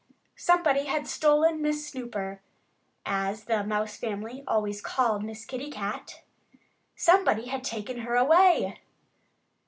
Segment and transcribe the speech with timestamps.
[0.37, 2.41] Somebody had stolen Miss Snooper
[3.05, 6.23] as the Mouse family always called Miss Kitty Cat!
[6.95, 8.79] Somebody had taken her away!